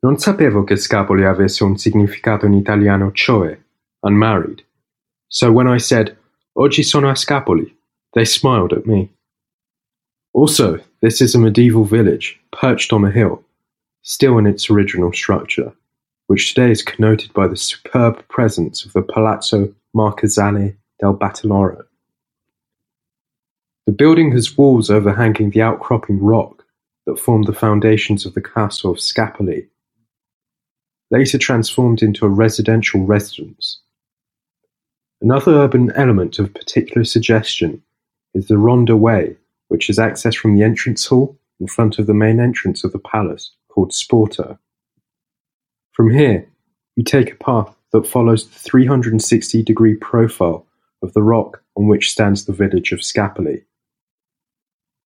Non 0.00 0.16
sapevo 0.18 0.62
che 0.62 0.76
scapoli 0.76 1.24
avesse 1.24 1.64
un 1.64 1.76
significato 1.76 2.46
in 2.46 2.52
italiano 2.52 3.10
cioè, 3.12 3.58
unmarried. 4.02 4.64
So 5.26 5.50
when 5.50 5.66
I 5.66 5.78
said, 5.78 6.16
oggi 6.54 6.84
sono 6.84 7.08
a 7.08 7.14
Scapoli, 7.14 7.74
they 8.12 8.24
smiled 8.24 8.72
at 8.72 8.86
me. 8.86 9.10
Also, 10.32 10.78
this 11.00 11.20
is 11.20 11.34
a 11.34 11.38
medieval 11.38 11.84
village, 11.84 12.38
perched 12.52 12.92
on 12.92 13.04
a 13.04 13.10
hill, 13.10 13.42
still 14.02 14.38
in 14.38 14.46
its 14.46 14.70
original 14.70 15.12
structure, 15.12 15.72
which 16.28 16.54
today 16.54 16.70
is 16.70 16.82
connoted 16.82 17.32
by 17.32 17.48
the 17.48 17.56
superb 17.56 18.26
presence 18.28 18.84
of 18.84 18.92
the 18.92 19.02
Palazzo 19.02 19.74
Marchesale 19.94 20.76
del 21.00 21.14
Battiloro. 21.14 21.84
The 23.86 23.92
building 23.92 24.30
has 24.32 24.56
walls 24.56 24.90
overhanging 24.90 25.50
the 25.50 25.62
outcropping 25.62 26.22
rock 26.22 26.64
that 27.06 27.18
formed 27.18 27.46
the 27.46 27.52
foundations 27.52 28.24
of 28.24 28.34
the 28.34 28.42
castle 28.42 28.92
of 28.92 28.98
Scapoli, 28.98 29.66
later 31.10 31.38
transformed 31.38 32.02
into 32.02 32.26
a 32.26 32.30
residential 32.30 33.04
residence. 33.04 33.80
Another 35.20 35.52
urban 35.52 35.90
element 35.92 36.38
of 36.38 36.54
particular 36.54 37.04
suggestion 37.04 37.82
is 38.34 38.46
the 38.46 38.58
Ronda 38.58 38.96
Way, 38.96 39.36
which 39.68 39.90
is 39.90 39.98
accessed 39.98 40.36
from 40.36 40.54
the 40.54 40.62
entrance 40.62 41.06
hall 41.06 41.36
in 41.60 41.66
front 41.66 41.98
of 41.98 42.06
the 42.06 42.14
main 42.14 42.38
entrance 42.38 42.84
of 42.84 42.92
the 42.92 42.98
palace, 42.98 43.52
called 43.68 43.90
Sporto. 43.90 44.58
From 45.92 46.10
here, 46.10 46.48
you 46.94 47.02
take 47.02 47.32
a 47.32 47.36
path 47.36 47.74
that 47.92 48.06
follows 48.06 48.48
the 48.48 48.58
360 48.58 49.62
degree 49.62 49.94
profile 49.94 50.66
of 51.02 51.12
the 51.14 51.22
rock 51.22 51.62
on 51.76 51.88
which 51.88 52.10
stands 52.10 52.44
the 52.44 52.52
village 52.52 52.92
of 52.92 53.00
Scapoli. 53.00 53.64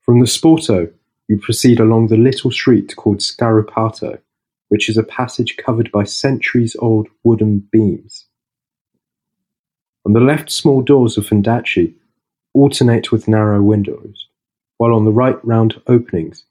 From 0.00 0.20
the 0.20 0.26
Sporto, 0.26 0.90
you 1.28 1.38
proceed 1.38 1.80
along 1.80 2.08
the 2.08 2.16
little 2.16 2.50
street 2.50 2.94
called 2.96 3.18
Scaruppato, 3.18 4.20
which 4.68 4.88
is 4.88 4.96
a 4.96 5.02
passage 5.02 5.56
covered 5.56 5.90
by 5.90 6.04
centuries-old 6.04 7.08
wooden 7.24 7.58
beams. 7.72 8.26
On 10.06 10.12
the 10.12 10.20
left 10.20 10.50
small 10.50 10.82
doors 10.82 11.18
of 11.18 11.26
Fondacci 11.26 11.94
alternate 12.54 13.12
with 13.12 13.28
narrow 13.28 13.62
windows, 13.62 14.28
while 14.78 14.94
on 14.94 15.04
the 15.04 15.12
right 15.12 15.42
round 15.44 15.80
openings 15.86 16.44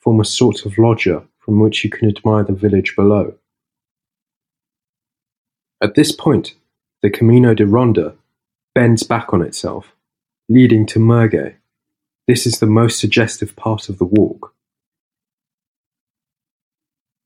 form 0.00 0.20
a 0.20 0.24
sort 0.24 0.64
of 0.64 0.78
loggia 0.78 1.22
from 1.38 1.60
which 1.60 1.84
you 1.84 1.90
can 1.90 2.08
admire 2.08 2.44
the 2.44 2.52
village 2.52 2.94
below. 2.96 3.34
At 5.82 5.94
this 5.94 6.12
point, 6.12 6.54
the 7.02 7.10
Camino 7.10 7.54
de 7.54 7.66
Ronda 7.66 8.14
bends 8.74 9.02
back 9.02 9.32
on 9.32 9.42
itself, 9.42 9.94
leading 10.48 10.86
to 10.86 10.98
Merghe. 10.98 11.56
This 12.28 12.46
is 12.46 12.60
the 12.60 12.66
most 12.66 13.00
suggestive 13.00 13.56
part 13.56 13.88
of 13.88 13.98
the 13.98 14.04
walk. 14.04 14.51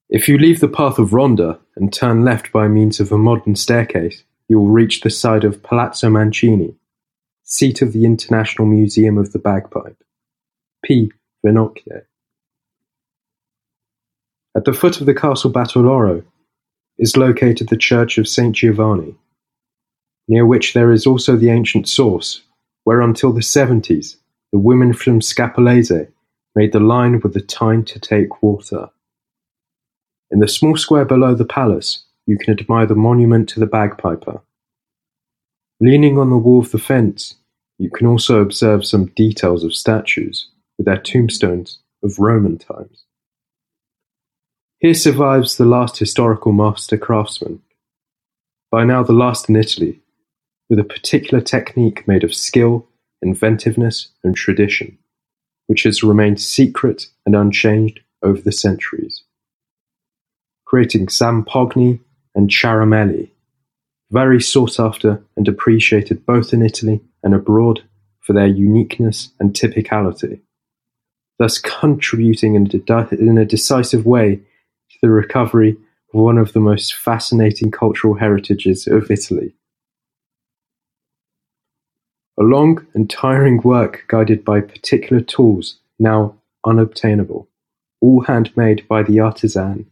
If 0.08 0.28
you 0.28 0.38
leave 0.38 0.60
the 0.60 0.68
path 0.68 0.98
of 1.00 1.12
Ronda 1.12 1.58
and 1.74 1.92
turn 1.92 2.24
left 2.24 2.52
by 2.52 2.68
means 2.68 3.00
of 3.00 3.10
a 3.10 3.18
modern 3.18 3.56
staircase, 3.56 4.22
you 4.48 4.60
will 4.60 4.68
reach 4.68 5.00
the 5.00 5.10
side 5.10 5.42
of 5.42 5.64
Palazzo 5.64 6.08
Mancini, 6.08 6.76
seat 7.42 7.82
of 7.82 7.92
the 7.92 8.04
International 8.04 8.68
Museum 8.68 9.18
of 9.18 9.32
the 9.32 9.40
Bagpipe, 9.40 10.00
P. 10.84 11.10
Vernocchia. 11.44 12.04
At 14.56 14.64
the 14.64 14.72
foot 14.72 15.00
of 15.00 15.06
the 15.06 15.14
Castle 15.14 15.52
Battiloro 15.52 16.22
is 16.98 17.16
located 17.16 17.68
the 17.68 17.76
Church 17.76 18.16
of 18.16 18.28
St. 18.28 18.54
Giovanni, 18.54 19.16
near 20.28 20.46
which 20.46 20.72
there 20.72 20.92
is 20.92 21.04
also 21.04 21.34
the 21.34 21.50
ancient 21.50 21.88
source, 21.88 22.42
where 22.84 23.00
until 23.00 23.32
the 23.32 23.40
70s 23.40 24.16
the 24.52 24.58
women 24.60 24.92
from 24.92 25.20
Scapolese 25.20 26.08
made 26.54 26.72
the 26.72 26.78
line 26.80 27.20
with 27.20 27.34
the 27.34 27.40
Tyne 27.40 27.84
to 27.86 27.98
take 27.98 28.40
water. 28.40 28.88
In 30.30 30.40
the 30.40 30.48
small 30.48 30.76
square 30.76 31.04
below 31.04 31.34
the 31.34 31.44
palace 31.44 32.04
you 32.26 32.36
can 32.36 32.58
admire 32.58 32.86
the 32.86 32.94
monument 32.94 33.48
to 33.50 33.60
the 33.60 33.66
bagpiper. 33.66 34.40
Leaning 35.80 36.18
on 36.18 36.30
the 36.30 36.36
wall 36.36 36.60
of 36.60 36.72
the 36.72 36.78
fence, 36.78 37.36
you 37.78 37.90
can 37.90 38.06
also 38.06 38.40
observe 38.40 38.84
some 38.84 39.12
details 39.14 39.62
of 39.62 39.74
statues, 39.74 40.48
with 40.76 40.86
their 40.86 40.96
tombstones 40.98 41.78
of 42.02 42.18
Roman 42.18 42.58
times. 42.58 43.04
Here 44.78 44.94
survives 44.94 45.56
the 45.56 45.64
last 45.64 45.98
historical 45.98 46.52
master 46.52 46.98
craftsman, 46.98 47.62
by 48.70 48.84
now 48.84 49.02
the 49.02 49.12
last 49.12 49.48
in 49.48 49.56
Italy, 49.56 50.00
with 50.68 50.78
a 50.78 50.84
particular 50.84 51.42
technique 51.42 52.08
made 52.08 52.24
of 52.24 52.34
skill, 52.34 52.88
inventiveness, 53.22 54.08
and 54.24 54.34
tradition, 54.34 54.98
which 55.66 55.84
has 55.84 56.02
remained 56.02 56.40
secret 56.40 57.06
and 57.24 57.36
unchanged 57.36 58.00
over 58.22 58.40
the 58.40 58.52
centuries. 58.52 59.22
Creating 60.66 61.06
Zampogni 61.06 62.00
and 62.34 62.50
Ciaramelli, 62.50 63.30
very 64.10 64.40
sought 64.40 64.78
after 64.80 65.22
and 65.36 65.46
appreciated 65.48 66.26
both 66.26 66.52
in 66.52 66.60
Italy 66.60 67.00
and 67.22 67.34
abroad 67.34 67.82
for 68.20 68.32
their 68.32 68.48
uniqueness 68.48 69.30
and 69.38 69.54
typicality, 69.54 70.40
thus 71.38 71.58
contributing 71.58 72.56
in 72.56 73.38
a 73.38 73.44
decisive 73.44 74.04
way 74.04 74.36
to 74.90 74.98
the 75.00 75.10
recovery 75.10 75.76
of 76.12 76.20
one 76.20 76.36
of 76.36 76.52
the 76.52 76.60
most 76.60 76.94
fascinating 76.94 77.70
cultural 77.70 78.14
heritages 78.14 78.88
of 78.88 79.08
Italy. 79.10 79.54
A 82.38 82.42
long 82.42 82.84
and 82.92 83.08
tiring 83.08 83.62
work 83.62 84.04
guided 84.08 84.44
by 84.44 84.60
particular 84.60 85.22
tools 85.22 85.78
now 85.98 86.34
unobtainable, 86.64 87.48
all 88.00 88.22
handmade 88.22 88.86
by 88.88 89.04
the 89.04 89.20
artisan 89.20 89.88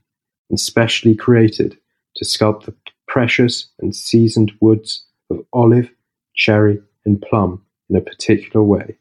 and 0.50 0.58
specially 0.58 1.14
created 1.14 1.76
to 2.16 2.24
sculpt 2.24 2.64
the 2.64 2.74
precious 3.06 3.68
and 3.80 3.94
seasoned 3.94 4.52
woods 4.60 5.04
of 5.30 5.44
olive, 5.52 5.90
cherry, 6.34 6.80
and 7.04 7.20
plum 7.22 7.62
in 7.90 7.96
a 7.96 8.00
particular 8.00 8.64
way. 8.64 8.96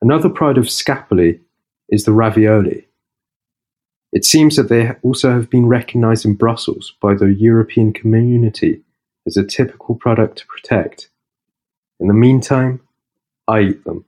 Another 0.00 0.28
pride 0.28 0.58
of 0.58 0.66
Scapoli 0.66 1.40
is 1.88 2.04
the 2.04 2.12
ravioli. 2.12 2.86
It 4.12 4.24
seems 4.24 4.56
that 4.56 4.68
they 4.68 4.92
also 5.02 5.32
have 5.32 5.50
been 5.50 5.66
recognized 5.66 6.24
in 6.24 6.34
Brussels 6.34 6.94
by 7.00 7.14
the 7.14 7.34
European 7.34 7.92
community 7.92 8.82
as 9.26 9.36
a 9.36 9.44
typical 9.44 9.94
product 9.96 10.38
to 10.38 10.46
protect. 10.46 11.10
In 12.00 12.08
the 12.08 12.14
meantime, 12.14 12.80
I 13.46 13.60
eat 13.60 13.84
them. 13.84 14.04